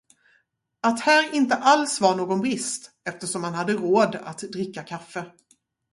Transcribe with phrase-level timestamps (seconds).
[0.81, 5.31] Att här inte alls var någon brist, eftersom man hade råd att dricka kaffe.